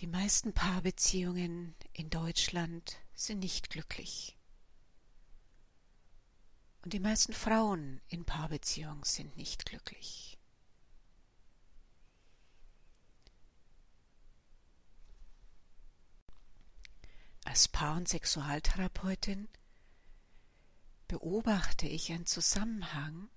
[0.00, 4.36] Die meisten Paarbeziehungen in Deutschland sind nicht glücklich.
[6.82, 10.38] Und die meisten Frauen in Paarbeziehungen sind nicht glücklich.
[17.46, 19.48] Als Paar- und Sexualtherapeutin
[21.08, 23.30] beobachte ich einen Zusammenhang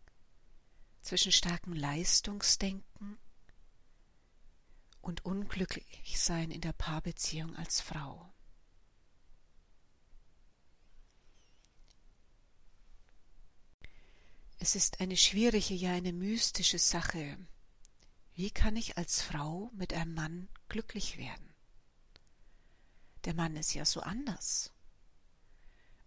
[1.01, 3.17] zwischen starkem Leistungsdenken
[5.09, 8.31] und unglücklich sein in der Paarbeziehung als Frau.
[14.59, 17.37] Es ist eine schwierige, ja eine mystische Sache.
[18.35, 21.55] Wie kann ich als Frau mit einem Mann glücklich werden?
[23.25, 24.71] Der Mann ist ja so anders.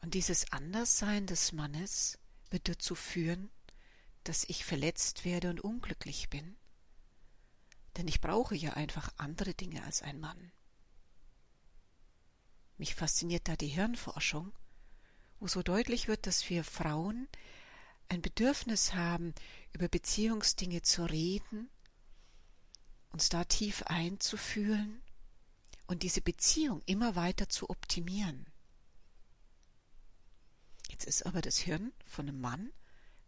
[0.01, 2.19] Und dieses Anderssein des Mannes
[2.51, 3.51] wird dazu führen,
[4.23, 6.57] dass ich verletzt werde und unglücklich bin.
[7.97, 10.53] Denn ich brauche ja einfach andere Dinge als ein Mann.
[12.79, 14.53] Mich fasziniert da die Hirnforschung,
[15.39, 17.29] wo so deutlich wird, dass wir Frauen
[18.09, 19.35] ein Bedürfnis haben,
[19.73, 21.71] über Beziehungsdinge zu reden,
[23.11, 25.03] uns da tief einzufühlen
[25.87, 28.47] und diese Beziehung immer weiter zu optimieren.
[30.91, 32.73] Jetzt ist aber das Hirn von einem Mann,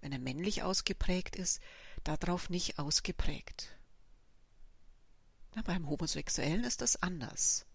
[0.01, 1.61] wenn er männlich ausgeprägt ist,
[2.03, 3.79] darauf nicht ausgeprägt.
[5.55, 7.67] Na, beim Homosexuellen ist das anders.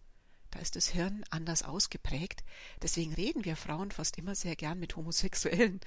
[0.52, 2.44] Da ist das Hirn anders ausgeprägt.
[2.82, 5.80] Deswegen reden wir Frauen fast immer sehr gern mit Homosexuellen.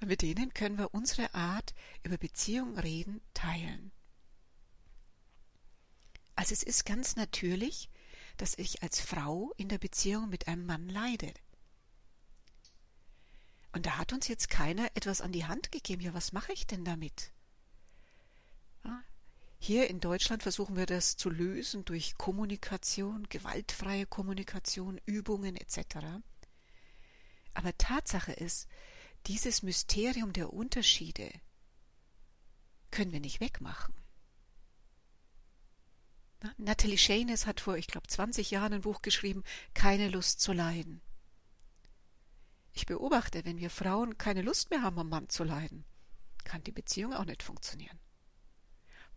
[0.00, 3.90] Und mit denen können wir unsere Art, über Beziehungen reden, teilen.
[6.36, 7.88] Also es ist ganz natürlich,
[8.36, 11.32] dass ich als Frau in der Beziehung mit einem Mann leide.
[13.72, 16.02] Und da hat uns jetzt keiner etwas an die Hand gegeben.
[16.02, 17.32] Ja, was mache ich denn damit?
[19.62, 26.22] Hier in Deutschland versuchen wir das zu lösen durch Kommunikation, gewaltfreie Kommunikation, Übungen etc.
[27.52, 28.68] Aber Tatsache ist,
[29.26, 31.30] dieses Mysterium der Unterschiede
[32.90, 33.94] können wir nicht wegmachen.
[36.56, 41.02] Natalie Shanes hat vor, ich glaube, 20 Jahren ein Buch geschrieben, Keine Lust zu leiden.
[42.72, 45.84] Ich beobachte, wenn wir Frauen keine Lust mehr haben, am Mann zu leiden,
[46.44, 47.98] kann die Beziehung auch nicht funktionieren.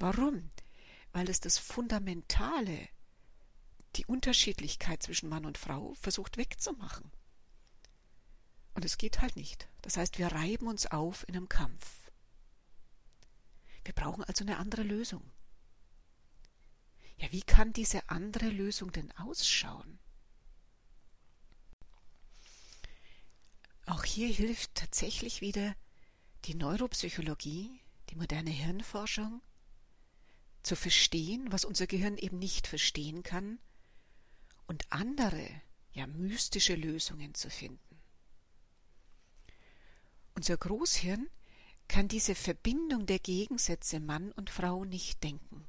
[0.03, 0.52] Warum?
[1.14, 2.90] Weil es das Fundamentale,
[3.96, 7.09] die Unterschiedlichkeit zwischen Mann und Frau versucht wegzumachen.
[8.74, 9.69] Und es geht halt nicht.
[9.81, 12.12] Das heißt, wir reiben uns auf in einem Kampf.
[13.86, 15.24] Wir brauchen also eine andere Lösung.
[17.16, 20.00] Ja, wie kann diese andere Lösung denn ausschauen?
[23.86, 25.78] Auch hier hilft tatsächlich wieder
[26.44, 29.42] die Neuropsychologie, die moderne Hirnforschung,
[30.63, 33.59] zu verstehen, was unser Gehirn eben nicht verstehen kann,
[34.66, 35.47] und andere,
[35.91, 38.01] ja mystische Lösungen zu finden.
[40.35, 41.29] Unser Großhirn
[41.88, 45.68] kann diese Verbindung der Gegensätze Mann und Frau nicht denken.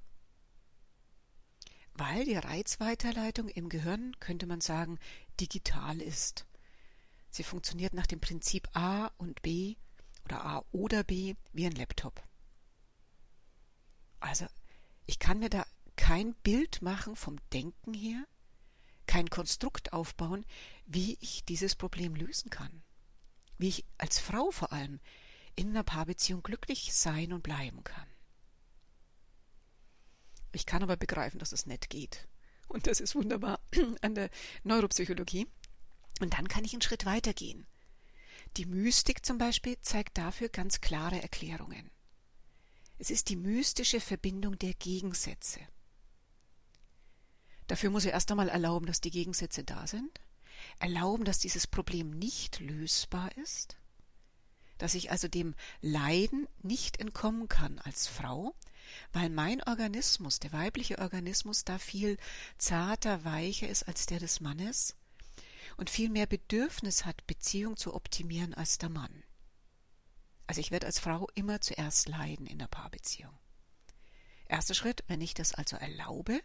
[1.92, 4.98] Weil die Reizweiterleitung im Gehirn, könnte man sagen,
[5.40, 6.46] digital ist.
[7.30, 9.76] Sie funktioniert nach dem Prinzip A und B
[10.24, 12.22] oder A oder B wie ein Laptop.
[14.20, 14.46] Also
[15.06, 15.66] ich kann mir da
[15.96, 18.24] kein Bild machen vom Denken her,
[19.06, 20.44] kein Konstrukt aufbauen,
[20.86, 22.82] wie ich dieses Problem lösen kann.
[23.58, 25.00] Wie ich als Frau vor allem
[25.56, 28.08] in einer Paarbeziehung glücklich sein und bleiben kann.
[30.52, 32.28] Ich kann aber begreifen, dass es nicht geht.
[32.68, 33.60] Und das ist wunderbar
[34.02, 34.30] an der
[34.62, 35.46] Neuropsychologie.
[36.20, 37.66] Und dann kann ich einen Schritt weitergehen.
[38.56, 41.90] Die Mystik zum Beispiel zeigt dafür ganz klare Erklärungen.
[43.04, 45.60] Es ist die mystische Verbindung der Gegensätze.
[47.66, 50.22] Dafür muss er erst einmal erlauben, dass die Gegensätze da sind,
[50.78, 53.76] erlauben, dass dieses Problem nicht lösbar ist,
[54.78, 58.54] dass ich also dem Leiden nicht entkommen kann als Frau,
[59.12, 62.16] weil mein Organismus, der weibliche Organismus, da viel
[62.56, 64.96] zarter, weicher ist als der des Mannes
[65.76, 69.24] und viel mehr Bedürfnis hat, Beziehung zu optimieren als der Mann.
[70.46, 73.36] Also ich werde als Frau immer zuerst leiden in der Paarbeziehung.
[74.46, 76.40] Erster Schritt, wenn ich das also erlaube,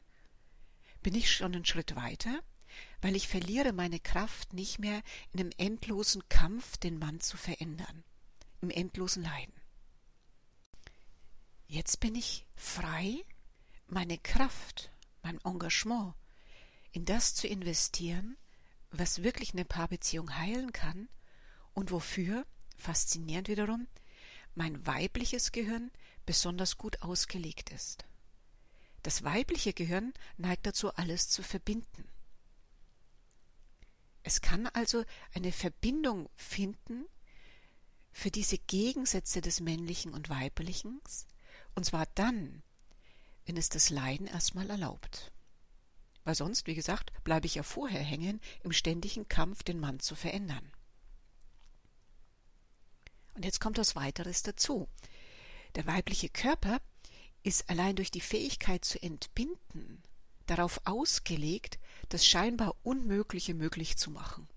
[1.01, 2.41] bin ich schon einen Schritt weiter,
[3.01, 5.01] weil ich verliere meine Kraft nicht mehr
[5.33, 8.03] in einem endlosen Kampf, den Mann zu verändern,
[8.61, 9.53] im endlosen Leiden.
[11.67, 13.23] Jetzt bin ich frei,
[13.87, 14.91] meine Kraft,
[15.21, 16.15] mein Engagement
[16.91, 18.37] in das zu investieren,
[18.91, 21.09] was wirklich eine Paarbeziehung heilen kann
[21.73, 22.45] und wofür
[22.79, 23.87] faszinierend wiederum,
[24.55, 25.91] mein weibliches Gehirn
[26.25, 28.05] besonders gut ausgelegt ist.
[29.03, 32.07] Das weibliche Gehirn neigt dazu, alles zu verbinden.
[34.23, 37.05] Es kann also eine Verbindung finden
[38.11, 41.01] für diese Gegensätze des Männlichen und Weiblichen,
[41.75, 42.61] und zwar dann,
[43.45, 45.31] wenn es das Leiden erstmal erlaubt.
[46.25, 50.15] Weil sonst, wie gesagt, bleibe ich ja vorher hängen im ständigen Kampf, den Mann zu
[50.15, 50.69] verändern.
[53.33, 54.87] Und jetzt kommt was weiteres dazu.
[55.75, 56.81] Der weibliche Körper
[57.43, 60.03] ist allein durch die Fähigkeit zu entbinden
[60.49, 61.79] darauf ausgelegt,
[62.09, 64.47] das scheinbar Unmögliche möglich zu machen.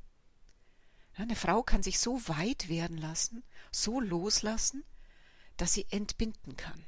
[1.15, 4.85] Eine Frau kann sich so weit werden lassen, so loslassen,
[5.59, 6.87] dass sie entbinden kann.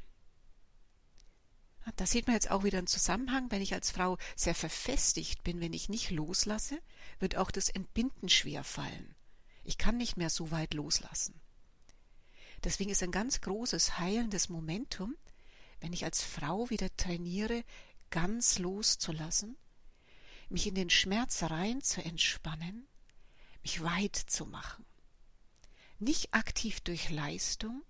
[1.97, 3.51] Da sieht man jetzt auch wieder einen Zusammenhang.
[3.51, 6.81] Wenn ich als Frau sehr verfestigt bin, wenn ich nicht loslasse,
[7.19, 9.15] wird auch das Entbinden schwer fallen.
[9.65, 11.39] Ich kann nicht mehr so weit loslassen.
[12.65, 15.15] Deswegen ist ein ganz großes heilendes Momentum,
[15.81, 17.63] wenn ich als Frau wieder trainiere,
[18.09, 19.57] ganz loszulassen,
[20.49, 22.87] mich in den Schmerz rein zu entspannen,
[23.63, 24.87] mich weit zu machen.
[25.99, 27.83] Nicht aktiv durch Leistung,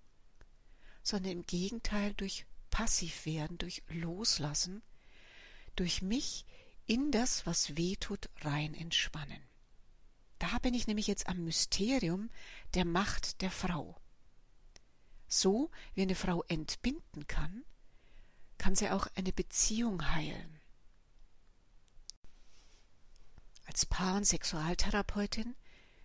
[1.03, 4.83] sondern im Gegenteil durch Passivwerden, durch Loslassen,
[5.77, 6.45] durch mich
[6.85, 9.41] in das, was weh tut, rein entspannen.
[10.39, 12.29] Da bin ich nämlich jetzt am Mysterium
[12.73, 13.95] der Macht der Frau.
[15.35, 17.65] So wie eine Frau entbinden kann,
[18.57, 20.61] kann sie auch eine Beziehung heilen.
[23.65, 25.53] Als Paar- und Sexualtherapeutin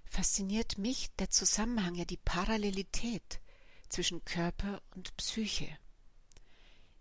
[0.04, 3.40] fasziniert mich der Zusammenhang, ja die Parallelität
[3.88, 5.78] zwischen Körper und Psyche.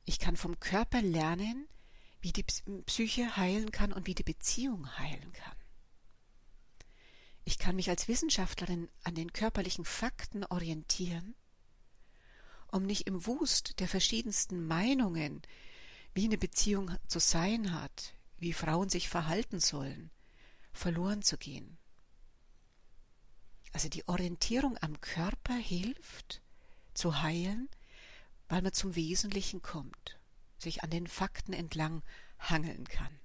[0.05, 1.67] Ich kann vom Körper lernen,
[2.21, 5.57] wie die Psyche heilen kann und wie die Beziehung heilen kann.
[7.43, 11.33] Ich kann mich als Wissenschaftlerin an den körperlichen Fakten orientieren
[12.71, 15.41] um nicht im Wust der verschiedensten Meinungen,
[16.13, 20.11] wie eine Beziehung zu sein hat, wie Frauen sich verhalten sollen,
[20.71, 21.77] verloren zu gehen.
[23.71, 26.41] Also die Orientierung am Körper hilft
[26.93, 27.69] zu heilen,
[28.47, 30.19] weil man zum Wesentlichen kommt,
[30.57, 32.01] sich an den Fakten entlang
[32.39, 33.19] hangeln kann.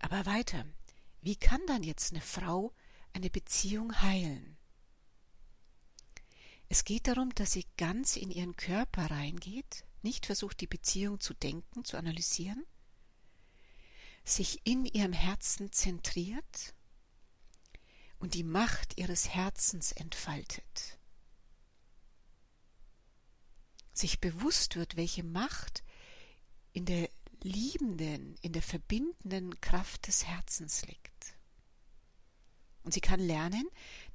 [0.00, 0.66] Aber weiter,
[1.22, 2.74] wie kann dann jetzt eine Frau
[3.14, 4.56] eine Beziehung heilen.
[6.68, 11.32] Es geht darum, dass sie ganz in ihren Körper reingeht, nicht versucht, die Beziehung zu
[11.32, 12.64] denken, zu analysieren,
[14.24, 16.74] sich in ihrem Herzen zentriert
[18.18, 20.98] und die Macht ihres Herzens entfaltet.
[23.92, 25.84] Sich bewusst wird, welche Macht
[26.72, 27.08] in der
[27.42, 31.33] liebenden, in der verbindenden Kraft des Herzens liegt.
[32.84, 33.66] Und sie kann lernen,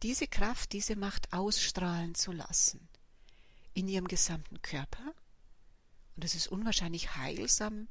[0.03, 2.87] diese Kraft, diese Macht ausstrahlen zu lassen
[3.73, 5.13] in ihrem gesamten Körper.
[6.15, 7.87] Und es ist unwahrscheinlich heilsam,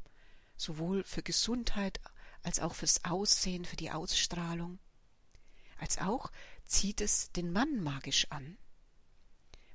[0.56, 2.00] sowohl für Gesundheit
[2.42, 4.78] als auch fürs Aussehen, für die Ausstrahlung.
[5.78, 6.30] Als auch
[6.64, 8.56] zieht es den Mann magisch an.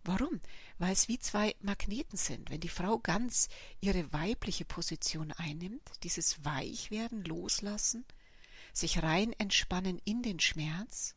[0.06, 0.42] Warum?
[0.78, 2.50] Weil es wie zwei Magneten sind.
[2.50, 3.48] Wenn die Frau ganz
[3.80, 8.06] ihre weibliche Position einnimmt, dieses Weichwerden, Loslassen,
[8.74, 11.16] sich rein entspannen in den Schmerz,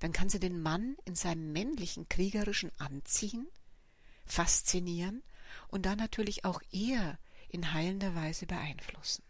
[0.00, 3.46] dann kann sie den Mann in seinem männlichen kriegerischen anziehen,
[4.26, 5.22] faszinieren
[5.68, 7.18] und dann natürlich auch eher
[7.48, 9.22] in heilender Weise beeinflussen.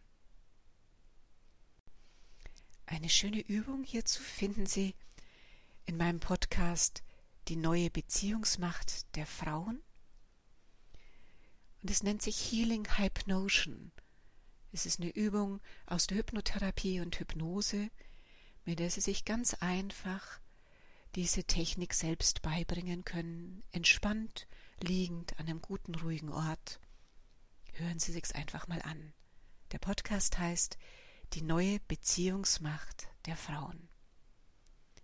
[2.86, 4.94] Eine schöne Übung hierzu finden Sie
[5.84, 7.02] in meinem Podcast
[7.48, 9.82] Die neue Beziehungsmacht der Frauen.
[11.82, 13.92] Und es nennt sich Healing Hypnotion
[14.76, 17.88] es ist eine Übung aus der Hypnotherapie und Hypnose,
[18.66, 20.38] mit der Sie sich ganz einfach
[21.14, 24.46] diese Technik selbst beibringen können, entspannt,
[24.82, 26.78] liegend an einem guten, ruhigen Ort.
[27.72, 29.14] Hören Sie sich's einfach mal an.
[29.72, 30.76] Der Podcast heißt
[31.32, 33.88] Die neue Beziehungsmacht der Frauen.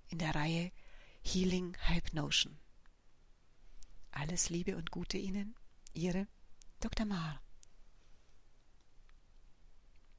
[0.08, 0.70] In der Reihe
[1.22, 2.58] Healing Hypnotion.
[4.10, 5.54] Alles Liebe und Gute Ihnen,
[5.94, 6.26] Ihre
[6.80, 7.06] Dr.
[7.06, 7.40] Maar.